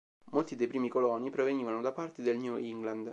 [0.31, 3.07] Molti dei primi coloni provenivano da parti del New England.